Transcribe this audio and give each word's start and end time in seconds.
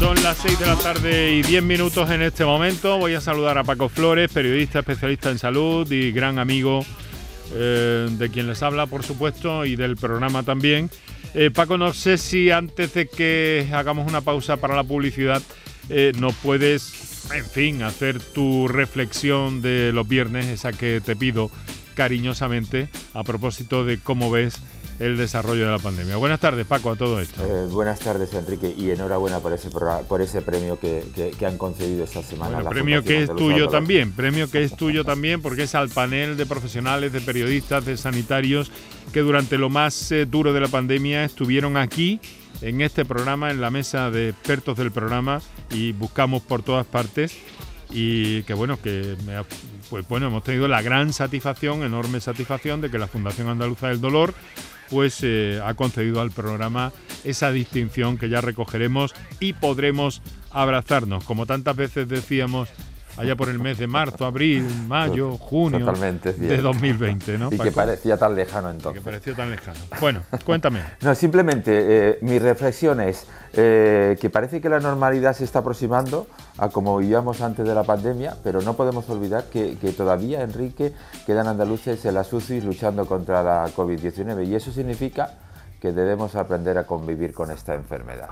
Son 0.00 0.22
las 0.22 0.38
6 0.38 0.58
de 0.58 0.66
la 0.66 0.76
tarde 0.76 1.34
y 1.34 1.42
10 1.42 1.62
minutos 1.62 2.08
en 2.08 2.22
este 2.22 2.42
momento. 2.46 2.96
Voy 2.96 3.12
a 3.12 3.20
saludar 3.20 3.58
a 3.58 3.64
Paco 3.64 3.90
Flores, 3.90 4.32
periodista 4.32 4.78
especialista 4.78 5.28
en 5.30 5.38
salud 5.38 5.92
y 5.92 6.10
gran 6.10 6.38
amigo 6.38 6.86
eh, 7.52 8.08
de 8.10 8.30
quien 8.30 8.46
les 8.46 8.62
habla, 8.62 8.86
por 8.86 9.02
supuesto, 9.04 9.66
y 9.66 9.76
del 9.76 9.98
programa 9.98 10.42
también. 10.42 10.88
Eh, 11.34 11.50
Paco, 11.50 11.76
no 11.76 11.92
sé 11.92 12.16
si 12.16 12.50
antes 12.50 12.94
de 12.94 13.08
que 13.08 13.68
hagamos 13.74 14.08
una 14.08 14.22
pausa 14.22 14.56
para 14.56 14.74
la 14.74 14.84
publicidad, 14.84 15.42
eh, 15.90 16.12
nos 16.18 16.34
puedes, 16.36 17.30
en 17.34 17.44
fin, 17.44 17.82
hacer 17.82 18.20
tu 18.20 18.68
reflexión 18.68 19.60
de 19.60 19.92
los 19.92 20.08
viernes, 20.08 20.46
esa 20.46 20.72
que 20.72 21.02
te 21.02 21.14
pido 21.14 21.50
cariñosamente, 21.94 22.88
a 23.12 23.22
propósito 23.22 23.84
de 23.84 23.98
cómo 23.98 24.30
ves 24.30 24.62
el 25.00 25.16
desarrollo 25.16 25.64
de 25.64 25.72
la 25.72 25.78
pandemia. 25.78 26.16
Buenas 26.16 26.40
tardes, 26.40 26.66
Paco, 26.66 26.90
a 26.90 26.96
todo 26.96 27.20
esto. 27.20 27.42
Eh, 27.42 27.66
buenas 27.68 27.98
tardes, 28.00 28.34
Enrique, 28.34 28.72
y 28.76 28.90
enhorabuena 28.90 29.40
por 29.40 29.54
ese, 29.54 29.70
por 29.70 30.20
ese 30.20 30.42
premio 30.42 30.78
que, 30.78 31.34
han 31.44 31.56
concedido 31.56 32.04
esta 32.04 32.22
semana. 32.22 32.56
Bueno, 32.56 32.70
premio 32.70 33.02
que 33.02 33.22
es 33.22 33.34
tuyo 33.34 33.68
también, 33.68 34.12
premio 34.12 34.50
que 34.50 34.62
es 34.62 34.76
tuyo 34.76 35.02
también, 35.02 35.40
porque 35.40 35.62
es 35.62 35.74
al 35.74 35.88
panel 35.88 36.36
de 36.36 36.44
profesionales, 36.44 37.14
de 37.14 37.22
periodistas, 37.22 37.86
de 37.86 37.96
sanitarios, 37.96 38.70
que 39.10 39.20
durante 39.20 39.56
lo 39.56 39.70
más 39.70 40.12
eh, 40.12 40.26
duro 40.26 40.52
de 40.52 40.60
la 40.60 40.68
pandemia 40.68 41.24
estuvieron 41.24 41.78
aquí, 41.78 42.20
en 42.60 42.82
este 42.82 43.06
programa, 43.06 43.50
en 43.50 43.62
la 43.62 43.70
mesa 43.70 44.10
de 44.10 44.28
expertos 44.28 44.76
del 44.76 44.92
programa, 44.92 45.40
y 45.70 45.92
buscamos 45.92 46.42
por 46.42 46.62
todas 46.62 46.84
partes 46.84 47.34
y 47.92 48.42
que 48.44 48.54
bueno, 48.54 48.80
que 48.80 49.16
pues 49.88 50.06
bueno, 50.06 50.28
hemos 50.28 50.44
tenido 50.44 50.68
la 50.68 50.80
gran 50.82 51.12
satisfacción, 51.12 51.82
enorme 51.82 52.20
satisfacción 52.20 52.80
de 52.80 52.88
que 52.90 52.98
la 52.98 53.08
Fundación 53.08 53.48
Andaluza 53.48 53.88
del 53.88 54.00
Dolor 54.00 54.32
pues 54.90 55.24
ha 55.24 55.74
concedido 55.74 56.20
al 56.20 56.30
programa 56.30 56.92
esa 57.24 57.52
distinción 57.52 58.18
que 58.18 58.28
ya 58.28 58.40
recogeremos 58.40 59.14
y 59.38 59.52
podremos 59.52 60.20
abrazarnos. 60.50 61.24
Como 61.24 61.46
tantas 61.46 61.76
veces 61.76 62.08
decíamos 62.08 62.68
allá 63.16 63.36
por 63.36 63.48
el 63.48 63.58
mes 63.58 63.78
de 63.78 63.86
marzo, 63.86 64.24
abril, 64.24 64.66
mayo, 64.86 65.36
junio 65.36 65.92
de 66.22 66.56
2020, 66.58 67.38
¿no? 67.38 67.48
Y 67.52 67.58
que 67.58 67.72
parecía 67.72 68.16
tan 68.16 68.34
lejano 68.34 68.70
entonces. 68.70 69.02
que 69.02 69.04
parecía 69.04 69.34
tan 69.34 69.50
lejano. 69.50 69.78
Bueno, 70.00 70.22
cuéntame. 70.44 70.82
no, 71.02 71.14
simplemente 71.14 71.72
eh, 71.74 72.18
mi 72.22 72.38
reflexión 72.38 73.00
es 73.00 73.26
eh, 73.52 74.16
que 74.20 74.30
parece 74.30 74.60
que 74.60 74.68
la 74.68 74.78
normalidad 74.78 75.34
se 75.34 75.44
está 75.44 75.58
aproximando 75.58 76.28
a 76.56 76.68
como 76.68 76.98
vivíamos 76.98 77.40
antes 77.40 77.66
de 77.66 77.74
la 77.74 77.82
pandemia, 77.82 78.36
pero 78.44 78.62
no 78.62 78.74
podemos 78.74 79.08
olvidar 79.10 79.44
que, 79.44 79.74
todavía, 79.96 80.42
Enrique, 80.42 80.92
quedan 81.26 81.48
andaluces 81.48 82.04
en 82.04 82.14
las 82.14 82.32
UCI 82.32 82.60
luchando 82.60 83.06
contra 83.06 83.42
la 83.42 83.66
COVID-19 83.74 84.46
y 84.46 84.54
eso 84.54 84.70
significa 84.70 85.34
que 85.80 85.92
debemos 85.92 86.36
aprender 86.36 86.78
a 86.78 86.86
convivir 86.86 87.32
con 87.32 87.50
esta 87.50 87.74
enfermedad. 87.74 88.28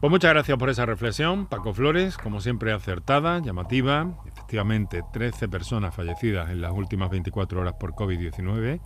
Pues 0.00 0.12
muchas 0.12 0.32
gracias 0.32 0.56
por 0.56 0.70
esa 0.70 0.86
reflexión, 0.86 1.46
Paco 1.46 1.74
Flores, 1.74 2.16
como 2.16 2.40
siempre 2.40 2.72
acertada, 2.72 3.40
llamativa. 3.40 4.06
Efectivamente, 4.26 5.02
13 5.12 5.48
personas 5.48 5.92
fallecidas 5.92 6.50
en 6.50 6.60
las 6.60 6.70
últimas 6.70 7.10
24 7.10 7.60
horas 7.60 7.74
por 7.80 7.94
COVID-19. 7.94 8.80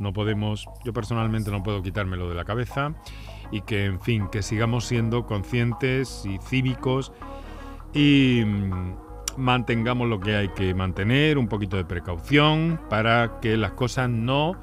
No 0.00 0.12
podemos, 0.12 0.66
yo 0.84 0.92
personalmente 0.92 1.50
no 1.50 1.62
puedo 1.62 1.82
quitármelo 1.82 2.28
de 2.28 2.34
la 2.34 2.44
cabeza 2.44 2.92
y 3.50 3.62
que, 3.62 3.86
en 3.86 4.02
fin, 4.02 4.28
que 4.28 4.42
sigamos 4.42 4.84
siendo 4.84 5.24
conscientes 5.24 6.26
y 6.26 6.36
cívicos 6.46 7.10
y 7.94 8.42
mm, 8.44 8.96
mantengamos 9.38 10.10
lo 10.10 10.20
que 10.20 10.36
hay 10.36 10.48
que 10.50 10.74
mantener, 10.74 11.38
un 11.38 11.48
poquito 11.48 11.78
de 11.78 11.86
precaución 11.86 12.78
para 12.90 13.40
que 13.40 13.56
las 13.56 13.72
cosas 13.72 14.10
no 14.10 14.56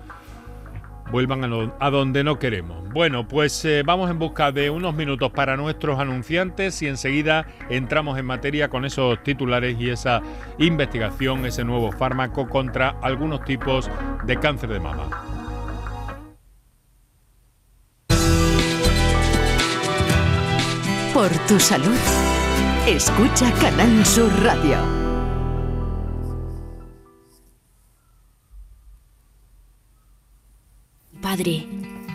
vuelvan 1.11 1.43
a, 1.79 1.89
donde 1.89 2.23
no 2.23 2.39
queremos. 2.39 2.89
Bueno, 2.89 3.27
pues 3.27 3.63
eh, 3.65 3.83
vamos 3.85 4.09
en 4.09 4.19
busca 4.19 4.51
de 4.51 4.69
unos 4.69 4.95
minutos 4.95 5.31
para 5.31 5.57
nuestros 5.57 5.99
anunciantes 5.99 6.81
y 6.81 6.87
enseguida 6.87 7.47
entramos 7.69 8.17
en 8.17 8.25
materia 8.25 8.69
con 8.69 8.85
esos 8.85 9.21
titulares 9.23 9.77
y 9.79 9.89
esa 9.89 10.21
investigación, 10.57 11.45
ese 11.45 11.63
nuevo 11.63 11.91
fármaco 11.91 12.47
contra 12.47 12.95
algunos 13.01 13.43
tipos 13.45 13.89
de 14.25 14.37
cáncer 14.37 14.69
de 14.69 14.79
mama. 14.79 15.09
Por 21.13 21.29
tu 21.47 21.59
salud, 21.59 21.97
escucha 22.85 23.51
Canal 23.59 24.05
Sur 24.05 24.31
Radio. 24.43 24.96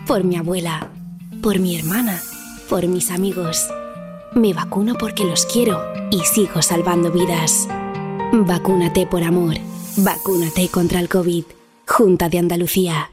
Por 0.05 0.23
mi 0.23 0.35
abuela, 0.35 0.89
por 1.41 1.59
mi 1.59 1.77
hermana, 1.77 2.21
por 2.69 2.87
mis 2.87 3.09
amigos. 3.09 3.67
Me 4.33 4.53
vacuno 4.53 4.95
porque 4.95 5.23
los 5.23 5.45
quiero 5.45 5.81
y 6.11 6.19
sigo 6.21 6.61
salvando 6.61 7.11
vidas. 7.11 7.67
Vacúnate 8.33 9.07
por 9.07 9.23
amor. 9.23 9.55
Vacúnate 9.97 10.67
contra 10.69 10.99
el 10.99 11.07
COVID. 11.07 11.45
Junta 11.87 12.27
de 12.27 12.39
Andalucía. 12.39 13.12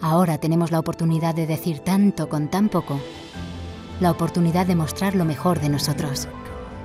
Ahora 0.00 0.38
tenemos 0.38 0.70
la 0.70 0.78
oportunidad 0.78 1.34
de 1.34 1.46
decir 1.46 1.80
tanto 1.80 2.28
con 2.28 2.48
tan 2.48 2.68
poco. 2.68 3.00
La 4.00 4.10
oportunidad 4.10 4.66
de 4.66 4.76
mostrar 4.76 5.14
lo 5.14 5.24
mejor 5.24 5.60
de 5.60 5.68
nosotros. 5.68 6.28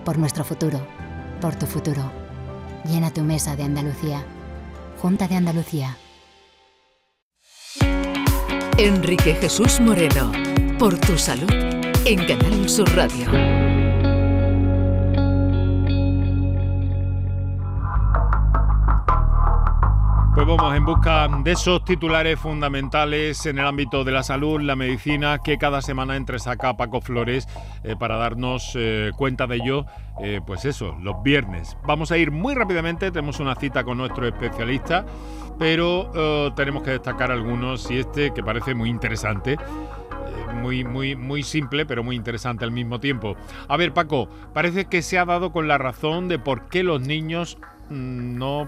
Por 0.06 0.18
nuestro 0.18 0.44
futuro. 0.44 0.86
Por 1.42 1.56
tu 1.56 1.66
futuro. 1.66 2.12
Llena 2.86 3.12
tu 3.12 3.22
mesa 3.22 3.56
de 3.56 3.64
Andalucía. 3.64 4.24
Junta 5.02 5.28
de 5.28 5.36
Andalucía. 5.36 5.98
Enrique 8.78 9.36
Jesús 9.36 9.80
Moreno. 9.80 10.32
Por 10.80 10.98
tu 10.98 11.18
salud. 11.18 11.52
En 12.06 12.26
Canal 12.26 12.70
Sur 12.70 12.90
Radio. 12.96 13.71
Vamos 20.58 20.76
en 20.76 20.84
busca 20.84 21.30
de 21.46 21.52
esos 21.52 21.86
titulares 21.86 22.38
fundamentales 22.38 23.46
en 23.46 23.58
el 23.58 23.66
ámbito 23.66 24.04
de 24.04 24.12
la 24.12 24.22
salud, 24.22 24.60
la 24.60 24.76
medicina, 24.76 25.40
que 25.42 25.58
cada 25.58 25.82
semana 25.82 26.18
entresaca 26.18 26.76
Paco 26.76 27.00
Flores 27.00 27.48
eh, 27.86 27.96
para 27.98 28.18
darnos 28.18 28.74
eh, 28.76 29.12
cuenta 29.16 29.48
de 29.48 29.56
ello, 29.56 29.86
eh, 30.22 30.42
pues 30.46 30.66
eso, 30.66 30.98
los 31.02 31.24
viernes. 31.24 31.78
Vamos 31.86 32.12
a 32.12 32.18
ir 32.18 32.32
muy 32.32 32.54
rápidamente, 32.54 33.12
tenemos 33.12 33.40
una 33.40 33.56
cita 33.56 33.86
con 33.86 33.98
nuestro 33.98 34.28
especialista, 34.28 35.06
pero 35.58 36.52
tenemos 36.56 36.84
que 36.84 36.92
destacar 36.92 37.32
algunos 37.32 37.90
y 37.90 38.00
este 38.00 38.34
que 38.34 38.44
parece 38.44 38.74
muy 38.76 38.90
interesante. 38.90 39.58
Muy, 40.62 40.84
muy, 40.84 41.16
muy 41.16 41.44
simple, 41.44 41.86
pero 41.86 42.04
muy 42.04 42.16
interesante 42.16 42.66
al 42.66 42.72
mismo 42.72 43.00
tiempo. 43.00 43.36
A 43.68 43.78
ver, 43.78 43.94
Paco, 43.94 44.28
parece 44.54 44.86
que 44.86 45.02
se 45.02 45.18
ha 45.18 45.26
dado 45.26 45.52
con 45.52 45.68
la 45.68 45.78
razón 45.78 46.28
de 46.28 46.40
por 46.40 46.68
qué 46.68 46.84
los 46.84 47.02
niños 47.02 47.58
no 47.92 48.68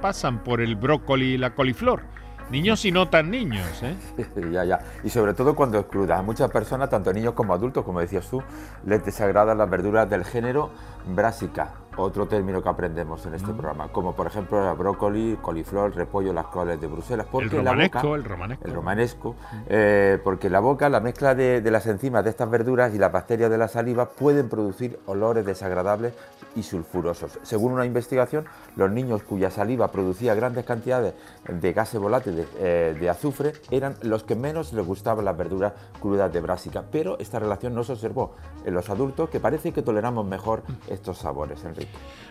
pasan 0.00 0.42
por 0.42 0.60
el 0.60 0.76
brócoli 0.76 1.34
y 1.34 1.38
la 1.38 1.54
coliflor. 1.54 2.02
Niños 2.50 2.84
y 2.84 2.90
no 2.90 3.08
tan 3.08 3.30
niños, 3.30 3.82
¿eh? 3.82 3.94
ya, 4.52 4.64
ya. 4.64 4.80
Y 5.04 5.10
sobre 5.10 5.34
todo 5.34 5.54
cuando 5.54 5.78
es 5.78 5.86
cruda. 5.86 6.18
A 6.18 6.22
muchas 6.22 6.50
personas, 6.50 6.90
tanto 6.90 7.12
niños 7.12 7.34
como 7.34 7.54
adultos, 7.54 7.84
como 7.84 8.00
decías 8.00 8.28
tú, 8.28 8.42
les 8.84 9.04
desagradan 9.04 9.58
las 9.58 9.70
verduras 9.70 10.10
del 10.10 10.24
género 10.24 10.70
brásica. 11.06 11.74
Otro 11.96 12.26
término 12.26 12.62
que 12.62 12.68
aprendemos 12.68 13.24
en 13.26 13.34
este 13.34 13.52
mm. 13.52 13.56
programa, 13.56 13.88
como 13.88 14.14
por 14.14 14.26
ejemplo 14.26 14.70
el 14.70 14.76
brócoli, 14.76 15.38
coliflor, 15.40 15.94
repollo, 15.94 16.32
las 16.32 16.46
coles 16.46 16.80
de 16.80 16.86
Bruselas. 16.86 17.26
Porque 17.30 17.56
el 17.56 17.64
romanesco, 17.64 18.14
el 18.14 18.24
romanesco. 18.24 18.64
El 18.66 18.74
romanesco, 18.74 19.32
mm. 19.32 19.56
eh, 19.68 20.18
porque 20.22 20.50
la 20.50 20.60
boca, 20.60 20.88
la 20.88 21.00
mezcla 21.00 21.34
de, 21.34 21.68
las 21.70 21.86
enzimas 21.86 22.24
de 22.24 22.30
estas 22.30 22.50
verduras 22.50 22.94
y 22.94 22.98
las 22.98 23.12
bacterias 23.12 23.50
de 23.50 23.58
la 23.58 23.68
saliva 23.68 24.10
pueden 24.10 24.48
producir 24.48 24.98
olores 25.06 25.44
desagradables 25.44 26.14
y 26.56 26.62
sulfurosos. 26.62 27.38
Según 27.42 27.72
una 27.72 27.86
investigación, 27.86 28.44
los 28.76 28.90
niños 28.90 29.22
cuya 29.22 29.50
saliva 29.50 29.88
producía 29.88 30.34
grandes 30.34 30.64
cantidades 30.64 31.14
de 31.48 31.72
gases 31.72 32.00
volátiles 32.00 32.46
eh, 32.58 32.96
de 32.98 33.08
azufre 33.08 33.52
eran 33.70 33.94
los 34.02 34.24
que 34.24 34.34
menos 34.34 34.72
les 34.72 34.84
gustaban 34.84 35.24
las 35.24 35.36
verduras 35.36 35.72
crudas 36.00 36.32
de 36.32 36.40
Brásica, 36.40 36.84
pero 36.90 37.18
esta 37.18 37.38
relación 37.38 37.74
no 37.74 37.84
se 37.84 37.92
observó 37.92 38.34
en 38.64 38.74
los 38.74 38.90
adultos 38.90 39.30
que 39.30 39.40
parece 39.40 39.72
que 39.72 39.82
toleramos 39.82 40.26
mejor 40.26 40.62
estos 40.88 41.18
sabores, 41.18 41.64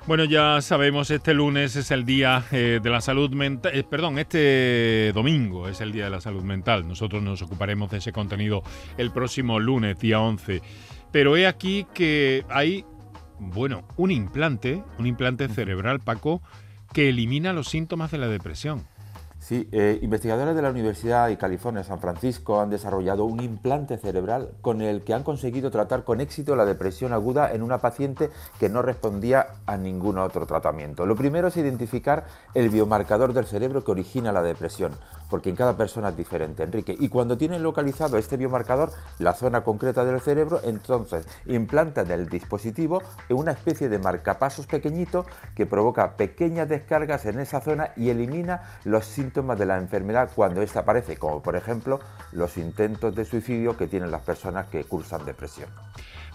Bueno, 0.08 0.24
ya 0.24 0.60
sabemos, 0.62 1.12
este 1.12 1.36
lunes 1.36 1.76
es 1.76 1.92
el 1.92 2.04
día 2.04 2.44
eh, 2.52 2.80
de 2.82 2.90
la 2.90 3.00
salud 3.00 3.30
mental, 3.32 3.72
eh, 3.76 3.84
perdón, 3.84 4.18
este 4.18 5.12
domingo 5.14 5.68
es 5.68 5.82
el 5.82 5.92
día 5.92 6.06
de 6.06 6.10
la 6.10 6.20
salud 6.20 6.42
mental. 6.42 6.88
Nosotros 6.88 7.22
nos 7.22 7.42
ocuparemos 7.44 7.92
de 7.92 8.00
ese 8.00 8.12
contenido 8.12 8.64
el 8.98 9.12
próximo 9.12 9.60
lunes, 9.60 10.00
día 10.00 10.20
11. 10.20 10.62
Pero 11.12 11.38
he 11.38 11.46
aquí 11.46 11.86
que 11.94 12.44
hay, 12.50 12.86
bueno, 13.40 13.88
un 13.98 14.10
implante, 14.10 14.84
un 14.98 15.06
implante 15.06 15.48
cerebral, 15.48 16.00
Paco, 16.00 16.42
que 16.92 17.10
elimina 17.10 17.54
los 17.54 17.68
síntomas 17.68 18.10
de 18.10 18.18
la 18.18 18.28
depresión. 18.28 18.88
Sí, 19.50 19.68
eh, 19.72 19.98
investigadores 20.04 20.56
de 20.56 20.62
la 20.62 20.70
Universidad 20.70 21.28
de 21.28 21.36
California, 21.36 21.84
San 21.84 22.00
Francisco, 22.00 22.62
han 22.62 22.70
desarrollado 22.70 23.26
un 23.26 23.42
implante 23.42 23.98
cerebral 23.98 24.52
con 24.62 24.84
el 24.84 25.02
que 25.02 25.16
han 25.16 25.24
conseguido 25.24 25.72
tratar 25.72 26.04
con 26.04 26.22
éxito 26.22 26.56
la 26.56 26.66
depresión 26.66 27.14
aguda 27.14 27.52
en 27.52 27.64
una 27.64 27.80
paciente 27.80 28.30
que 28.60 28.70
no 28.70 28.84
respondía 28.84 29.56
a 29.66 29.76
ningún 29.76 30.20
otro 30.20 30.46
tratamiento. 30.46 31.08
Lo 31.08 31.16
primero 31.16 31.48
es 31.48 31.58
identificar 31.58 32.28
el 32.54 32.70
biomarcador 32.70 33.34
del 33.34 33.48
cerebro 33.48 33.84
que 33.84 33.90
origina 33.90 34.32
la 34.32 34.44
depresión, 34.44 34.92
porque 35.30 35.50
en 35.50 35.56
cada 35.56 35.78
persona 35.78 36.10
es 36.10 36.18
diferente, 36.18 36.64
Enrique. 36.64 36.96
Y 37.00 37.10
cuando 37.10 37.38
tienen 37.38 37.64
localizado 37.64 38.18
este 38.18 38.38
biomarcador, 38.38 38.92
la 39.20 39.34
zona 39.34 39.62
concreta 39.62 40.04
del 40.04 40.20
cerebro, 40.22 40.62
entonces 40.64 41.28
implantan 41.46 42.12
el 42.12 42.28
dispositivo 42.28 43.02
en 43.30 43.38
una 43.38 43.52
especie 43.52 43.90
de 43.90 44.00
marcapasos 44.00 44.66
pequeñito 44.66 45.26
que 45.56 45.66
provoca 45.66 46.18
pequeñas 46.18 46.68
descargas 46.68 47.26
en 47.26 47.40
esa 47.40 47.62
zona 47.62 47.92
y 47.96 48.10
elimina 48.10 48.80
los 48.84 49.06
síntomas 49.06 49.60
de 49.60 49.66
la 49.66 49.78
enfermedad 49.78 50.30
cuando 50.36 50.62
esta 50.62 50.80
aparece, 50.82 51.18
como 51.18 51.42
por 51.42 51.56
ejemplo 51.56 52.00
los 52.32 52.58
intentos 52.58 53.16
de 53.16 53.26
suicidio 53.26 53.78
que 53.78 53.88
tienen 53.88 54.12
las 54.12 54.22
personas 54.22 54.68
que 54.68 54.84
cursan 54.84 55.26
depresión. 55.26 55.70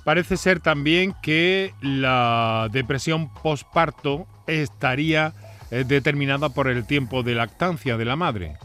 Parece 0.04 0.36
ser 0.36 0.60
también 0.60 1.14
que 1.22 1.72
la 1.80 2.68
depresión 2.70 3.32
postparto 3.32 4.26
estaría 4.46 5.32
eh, 5.70 5.84
determinada 5.84 6.50
por 6.50 6.68
el 6.68 6.86
tiempo 6.86 7.22
de 7.22 7.34
lactancia 7.34 7.96
de 7.96 8.04
la 8.04 8.16
madre. 8.16 8.58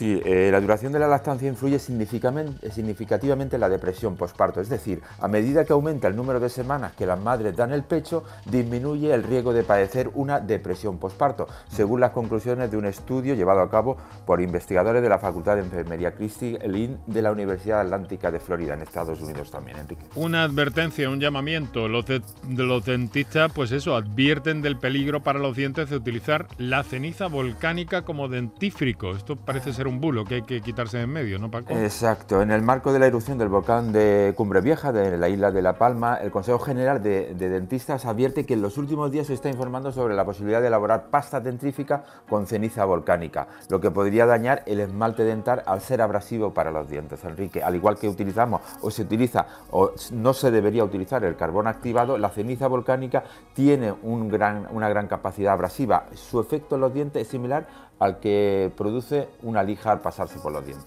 Sí, 0.00 0.18
eh, 0.24 0.48
la 0.50 0.62
duración 0.62 0.94
de 0.94 0.98
la 0.98 1.08
lactancia 1.08 1.46
influye 1.46 1.78
significativamente 1.78 3.56
en 3.56 3.60
la 3.60 3.68
depresión 3.68 4.16
postparto, 4.16 4.62
es 4.62 4.70
decir, 4.70 5.02
a 5.18 5.28
medida 5.28 5.66
que 5.66 5.74
aumenta 5.74 6.08
el 6.08 6.16
número 6.16 6.40
de 6.40 6.48
semanas 6.48 6.92
que 6.94 7.04
las 7.04 7.20
madres 7.20 7.54
dan 7.54 7.70
el 7.70 7.82
pecho, 7.82 8.24
disminuye 8.46 9.12
el 9.12 9.22
riesgo 9.22 9.52
de 9.52 9.62
padecer 9.62 10.10
una 10.14 10.40
depresión 10.40 10.96
postparto, 10.96 11.48
según 11.68 12.00
las 12.00 12.12
conclusiones 12.12 12.70
de 12.70 12.78
un 12.78 12.86
estudio 12.86 13.34
llevado 13.34 13.60
a 13.60 13.70
cabo 13.70 13.98
por 14.24 14.40
investigadores 14.40 15.02
de 15.02 15.10
la 15.10 15.18
Facultad 15.18 15.56
de 15.56 15.64
Enfermería 15.64 16.12
Christie 16.12 16.58
Lynn 16.66 16.98
de 17.06 17.20
la 17.20 17.30
Universidad 17.30 17.82
Atlántica 17.82 18.30
de 18.30 18.40
Florida, 18.40 18.72
en 18.72 18.80
Estados 18.80 19.20
Unidos 19.20 19.50
también, 19.50 19.80
Enrique. 19.80 20.06
Una 20.14 20.44
advertencia, 20.44 21.10
un 21.10 21.20
llamamiento, 21.20 21.88
los 21.88 22.84
dentistas, 22.86 23.52
pues 23.52 23.70
eso, 23.70 23.94
advierten 23.94 24.62
del 24.62 24.78
peligro 24.78 25.22
para 25.22 25.38
los 25.38 25.54
dientes 25.54 25.90
de 25.90 25.96
utilizar 25.96 26.46
la 26.56 26.84
ceniza 26.84 27.26
volcánica 27.26 28.00
como 28.00 28.28
dentífrico. 28.28 29.10
Esto 29.10 29.36
parece 29.36 29.74
ser 29.74 29.89
un 29.90 30.00
bulo 30.00 30.24
que 30.24 30.36
hay 30.36 30.42
que 30.42 30.60
quitarse 30.62 30.98
de 30.98 31.02
en 31.04 31.10
medio, 31.10 31.38
¿no, 31.38 31.50
Paco? 31.50 31.72
Exacto. 31.74 32.40
En 32.40 32.50
el 32.50 32.62
marco 32.62 32.92
de 32.92 32.98
la 32.98 33.06
erupción 33.06 33.36
del 33.36 33.48
volcán 33.48 33.92
de 33.92 34.32
Cumbre 34.36 34.60
Vieja, 34.60 34.92
de 34.92 35.18
la 35.18 35.28
isla 35.28 35.50
de 35.50 35.60
La 35.60 35.76
Palma, 35.76 36.16
el 36.16 36.30
Consejo 36.30 36.58
General 36.58 37.02
de, 37.02 37.34
Dentistas 37.34 38.06
advierte 38.06 38.46
que 38.46 38.54
en 38.54 38.62
los 38.62 38.78
últimos 38.78 39.10
días 39.10 39.26
se 39.26 39.34
está 39.34 39.48
informando 39.48 39.92
sobre 39.92 40.14
la 40.14 40.24
posibilidad 40.24 40.60
de 40.60 40.68
elaborar 40.68 41.10
pasta 41.10 41.40
dentrífica 41.40 42.04
con 42.28 42.46
ceniza 42.46 42.84
volcánica, 42.84 43.48
lo 43.68 43.80
que 43.80 43.90
podría 43.90 44.26
dañar 44.26 44.62
el 44.66 44.80
esmalte 44.80 45.24
dental 45.24 45.62
al 45.66 45.80
ser 45.80 46.00
abrasivo 46.00 46.54
para 46.54 46.70
los 46.70 46.88
dientes, 46.88 47.24
Enrique. 47.24 47.62
Al 47.62 47.74
igual 47.74 47.98
que 47.98 48.08
utilizamos 48.08 48.62
o 48.82 48.90
se 48.90 49.02
utiliza 49.02 49.46
o 49.70 49.92
no 50.12 50.32
se 50.32 50.50
debería 50.50 50.84
utilizar 50.84 51.24
el 51.24 51.36
carbón 51.36 51.66
activado, 51.66 52.16
la 52.16 52.30
ceniza 52.30 52.68
volcánica 52.68 53.24
tiene 53.54 53.92
una 54.02 54.88
gran 54.88 55.08
capacidad 55.08 55.52
abrasiva. 55.52 56.06
Su 56.14 56.40
efecto 56.40 56.76
en 56.76 56.80
los 56.82 56.94
dientes 56.94 57.22
es 57.22 57.28
similar 57.28 57.89
al 58.00 58.18
que 58.18 58.72
produce 58.76 59.28
una 59.42 59.62
lija 59.62 59.92
al 59.92 60.00
pasarse 60.00 60.38
por 60.40 60.52
los 60.52 60.66
dientes. 60.66 60.86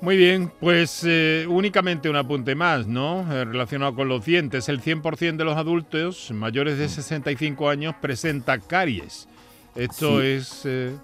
Muy 0.00 0.16
bien, 0.16 0.50
pues 0.60 1.02
eh, 1.06 1.44
únicamente 1.46 2.08
un 2.08 2.16
apunte 2.16 2.54
más, 2.54 2.86
¿no? 2.86 3.20
Eh, 3.30 3.44
relacionado 3.44 3.94
con 3.94 4.08
los 4.08 4.24
dientes. 4.24 4.68
El 4.70 4.80
100% 4.80 5.36
de 5.36 5.44
los 5.44 5.58
adultos 5.58 6.30
mayores 6.30 6.78
de 6.78 6.88
65 6.88 7.68
años 7.68 7.94
presenta 8.00 8.58
caries. 8.58 9.28
Esto 9.74 10.22
es... 10.22 10.62
Eh, 10.64 10.94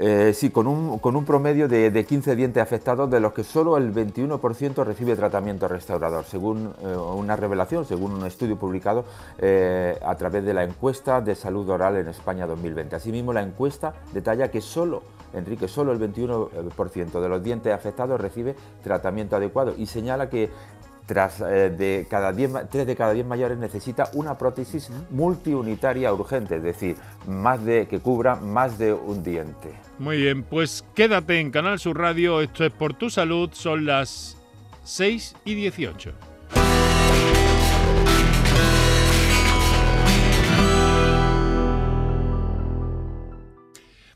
eh, 0.00 0.32
sí, 0.32 0.50
con 0.50 0.68
un, 0.68 1.00
con 1.00 1.16
un 1.16 1.24
promedio 1.24 1.66
de, 1.66 2.04
15 2.04 2.36
dientes 2.36 2.62
afectados, 2.62 3.10
de 3.10 3.18
los 3.18 3.32
que 3.32 3.42
solo 3.42 3.76
el 3.76 3.92
21% 3.92 4.84
recibe 4.84 5.16
tratamiento 5.16 5.66
restaurador, 5.66 6.24
según 6.24 6.72
eh, 6.82 6.86
una 6.86 7.34
revelación, 7.34 7.84
según 7.84 8.12
un 8.12 8.24
estudio 8.24 8.56
publicado 8.56 9.04
eh, 9.38 9.98
a 10.00 10.14
través 10.14 10.44
de 10.44 10.54
la 10.54 10.62
encuesta 10.62 11.20
de 11.20 11.34
salud 11.34 11.68
oral 11.68 11.96
en 11.96 12.06
España 12.06 12.46
2020. 12.46 12.94
Asimismo, 12.94 13.32
la 13.32 13.42
encuesta 13.42 13.94
detalla 14.12 14.52
que 14.52 14.60
solo, 14.60 15.02
Enrique, 15.34 15.66
solo 15.66 15.90
el 15.90 15.98
21% 15.98 17.20
de 17.20 17.28
los 17.28 17.42
dientes 17.42 17.74
afectados 17.74 18.20
recibe 18.20 18.54
tratamiento 18.84 19.34
adecuado 19.34 19.74
y 19.76 19.86
señala 19.86 20.30
que 20.30 20.48
tras 21.08 21.40
eh, 21.40 21.70
de 21.70 22.06
cada 22.08 22.34
tres 22.68 22.86
de 22.86 22.94
cada 22.94 23.14
10 23.14 23.26
mayores 23.26 23.56
necesita 23.56 24.10
una 24.12 24.36
prótesis 24.36 24.90
multiunitaria 25.08 26.12
urgente, 26.12 26.56
es 26.56 26.62
decir, 26.62 26.96
más 27.26 27.64
de 27.64 27.88
que 27.88 27.98
cubra 27.98 28.36
más 28.36 28.78
de 28.78 28.92
un 28.92 29.24
diente. 29.24 29.72
Muy 29.98 30.18
bien, 30.18 30.42
pues 30.42 30.84
quédate 30.94 31.40
en 31.40 31.50
Canal 31.50 31.78
Sur 31.78 31.98
Radio, 31.98 32.42
esto 32.42 32.64
es 32.64 32.72
por 32.72 32.92
tu 32.92 33.08
salud, 33.08 33.48
son 33.52 33.86
las 33.86 34.36
6 34.84 35.34
y 35.46 35.54
18. 35.54 36.12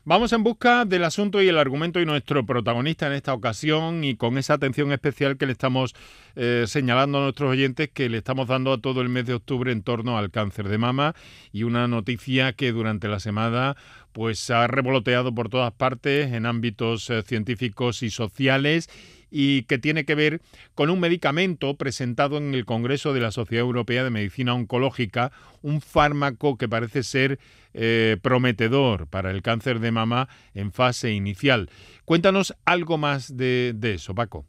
Vamos 0.05 0.33
en 0.33 0.43
busca 0.43 0.83
del 0.83 1.05
asunto 1.05 1.41
y 1.41 1.47
el 1.47 1.57
argumento 1.57 2.01
y 2.01 2.05
nuestro 2.05 2.45
protagonista 2.45 3.07
en 3.07 3.13
esta 3.13 3.33
ocasión 3.33 4.03
y 4.03 4.17
con 4.17 4.37
esa 4.37 4.55
atención 4.55 4.91
especial 4.91 5.37
que 5.37 5.45
le 5.45 5.53
estamos 5.53 5.95
eh, 6.35 6.65
señalando 6.67 7.19
a 7.19 7.21
nuestros 7.21 7.51
oyentes 7.51 7.89
que 7.89 8.09
le 8.09 8.17
estamos 8.17 8.49
dando 8.49 8.73
a 8.73 8.81
todo 8.81 8.99
el 8.99 9.07
mes 9.07 9.27
de 9.27 9.35
octubre 9.35 9.71
en 9.71 9.81
torno 9.81 10.17
al 10.17 10.29
cáncer 10.29 10.67
de 10.67 10.77
mama 10.77 11.15
y 11.53 11.63
una 11.63 11.87
noticia 11.87 12.51
que 12.51 12.73
durante 12.73 13.07
la 13.07 13.21
semana 13.21 13.77
pues 14.11 14.49
ha 14.49 14.67
revoloteado 14.67 15.33
por 15.33 15.47
todas 15.47 15.71
partes 15.71 16.33
en 16.33 16.47
ámbitos 16.47 17.09
eh, 17.09 17.23
científicos 17.23 18.03
y 18.03 18.09
sociales 18.09 18.89
y 19.35 19.63
que 19.63 19.79
tiene 19.79 20.05
que 20.05 20.13
ver 20.13 20.41
con 20.75 20.91
un 20.91 20.99
medicamento 20.99 21.73
presentado 21.75 22.37
en 22.37 22.53
el 22.53 22.65
Congreso 22.65 23.13
de 23.13 23.19
la 23.19 23.31
Sociedad 23.31 23.65
Europea 23.65 24.03
de 24.03 24.11
Medicina 24.11 24.53
Oncológica, 24.53 25.31
un 25.63 25.81
fármaco 25.81 26.55
que 26.55 26.69
parece 26.69 27.01
ser 27.01 27.39
eh, 27.73 28.17
prometedor 28.21 29.07
para 29.07 29.31
el 29.31 29.41
cáncer 29.41 29.79
de 29.79 29.91
mama 29.91 30.29
en 30.53 30.71
fase 30.71 31.11
inicial. 31.13 31.71
Cuéntanos 32.05 32.53
algo 32.63 32.99
más 32.99 33.35
de, 33.35 33.73
de 33.75 33.95
eso, 33.95 34.13
Paco. 34.13 34.45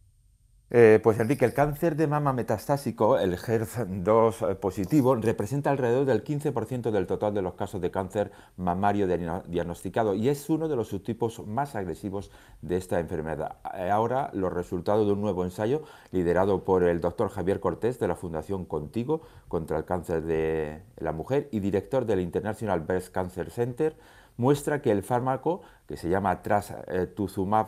Eh, 0.71 0.99
pues 1.03 1.21
Enrique, 1.21 1.45
el 1.45 1.53
cáncer 1.53 1.95
de 1.95 2.07
mama 2.07 2.33
metastásico, 2.33 3.19
el 3.19 3.37
HER2 3.37 4.51
eh, 4.51 4.55
positivo, 4.55 5.15
representa 5.15 5.71
alrededor 5.71 6.07
del 6.07 6.25
15% 6.25 6.91
del 6.91 7.07
total 7.07 7.35
de 7.35 7.43
los 7.43 7.53
casos 7.53 7.83
de 7.83 7.91
cáncer 7.91 8.33
mamario 8.57 9.07
diagnosticado 9.07 10.15
y 10.15 10.31
es 10.31 10.49
uno 10.49 10.67
de 10.67 10.75
los 10.75 10.89
subtipos 10.89 11.47
más 11.47 11.77
agresivos 11.77 12.31
de 12.63 12.79
esta 12.79 12.99
enfermedad. 12.99 13.57
Eh, 13.75 13.91
ahora, 13.91 14.31
los 14.33 14.53
resultados 14.53 15.07
de 15.07 15.13
un 15.13 15.21
nuevo 15.21 15.45
ensayo 15.45 15.83
liderado 16.13 16.65
por 16.65 16.83
el 16.83 17.01
doctor 17.03 17.29
Javier 17.29 17.61
Cortés 17.61 17.99
de 17.99 18.09
la 18.09 18.17
Fundación 18.17 18.65
Contigo 18.65 19.21
contra 19.49 19.77
el 19.77 19.85
cáncer 19.85 20.23
de 20.23 20.83
la 20.97 21.13
mujer 21.13 21.49
y 21.53 21.61
director 21.61 22.07
del 22.07 22.21
International 22.21 22.81
Breast 22.81 23.13
Cancer 23.13 23.51
Center 23.51 23.97
muestra 24.39 24.81
que 24.81 24.91
el 24.91 25.03
fármaco, 25.03 25.61
que 25.87 25.99
se 25.99 26.09
llama 26.09 26.43
trastuzumab 26.43 27.67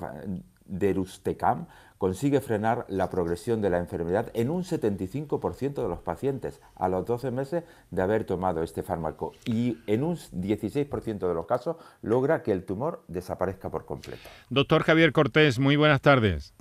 derustecam, 0.69 1.67
consigue 1.99 2.41
frenar 2.41 2.85
la 2.89 3.11
progresión 3.11 3.61
de 3.61 3.71
la 3.71 3.79
enfermedad 3.79 4.31
en 4.35 4.51
un 4.51 4.65
75% 4.65 5.75
de 5.75 5.89
los 5.89 6.01
pacientes 6.01 6.61
a 6.75 6.89
los 6.89 7.07
12 7.07 7.31
meses 7.31 7.65
de 7.91 8.03
haber 8.03 8.25
tomado 8.25 8.63
este 8.63 8.83
fármaco 8.83 9.33
y 9.45 9.79
en 9.87 10.03
un 10.03 10.17
16% 10.17 11.29
de 11.29 11.35
los 11.35 11.47
casos 11.47 11.77
logra 12.03 12.43
que 12.43 12.53
el 12.53 12.65
tumor 12.65 13.05
desaparezca 13.09 13.71
por 13.71 13.85
completo. 13.85 14.23
Doctor 14.51 14.83
Javier 14.83 15.13
Cortés, 15.13 15.59
muy 15.59 15.77
buenas 15.77 16.01
tardes. 16.01 16.55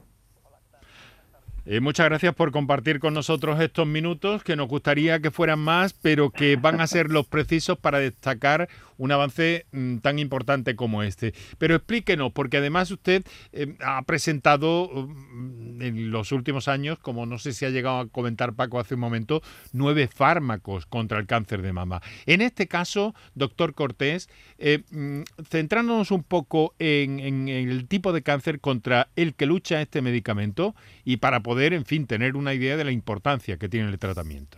Eh, 1.68 1.80
muchas 1.80 2.06
gracias 2.06 2.36
por 2.36 2.51
compartir 2.51 3.00
con 3.00 3.15
nosotros 3.15 3.60
estos 3.60 3.88
minutos, 3.88 4.44
que 4.44 4.56
nos 4.56 4.68
gustaría 4.68 5.20
que 5.20 5.32
fueran 5.32 5.58
más, 5.58 5.94
pero 5.94 6.30
que 6.30 6.58
van 6.58 6.80
a 6.80 6.86
ser 6.86 7.10
los 7.10 7.25
precisos 7.25 7.75
para 7.80 7.98
destacar 7.98 8.70
un 8.97 9.11
avance 9.11 9.65
mm, 9.71 9.97
tan 9.97 10.19
importante 10.19 10.75
como 10.75 11.03
este. 11.03 11.33
Pero 11.57 11.75
explíquenos, 11.75 12.31
porque 12.31 12.57
además 12.57 12.91
usted 12.91 13.23
eh, 13.51 13.75
ha 13.83 14.01
presentado 14.03 14.89
mm, 14.91 15.81
en 15.81 16.11
los 16.11 16.31
últimos 16.31 16.67
años, 16.67 16.99
como 16.99 17.25
no 17.25 17.37
sé 17.37 17.53
si 17.53 17.65
ha 17.65 17.69
llegado 17.69 17.99
a 17.99 18.07
comentar 18.07 18.53
Paco 18.53 18.79
hace 18.79 18.95
un 18.95 19.01
momento, 19.01 19.41
nueve 19.73 20.07
fármacos 20.07 20.85
contra 20.85 21.19
el 21.19 21.27
cáncer 21.27 21.61
de 21.61 21.73
mama. 21.73 22.01
En 22.25 22.41
este 22.41 22.67
caso, 22.67 23.13
doctor 23.33 23.73
Cortés, 23.73 24.29
eh, 24.57 24.83
mm, 24.91 25.21
centrándonos 25.47 26.11
un 26.11 26.23
poco 26.23 26.73
en, 26.79 27.19
en 27.19 27.47
el 27.47 27.87
tipo 27.87 28.13
de 28.13 28.23
cáncer 28.23 28.59
contra 28.59 29.09
el 29.15 29.35
que 29.35 29.45
lucha 29.45 29.81
este 29.81 30.01
medicamento 30.01 30.75
y 31.03 31.17
para 31.17 31.41
poder, 31.41 31.73
en 31.73 31.85
fin, 31.85 32.07
tener 32.07 32.35
una 32.35 32.53
idea 32.53 32.77
de 32.77 32.83
la 32.83 32.91
importancia 32.91 33.57
que 33.57 33.69
tiene 33.69 33.89
el 33.89 33.99
tratamiento. 33.99 34.57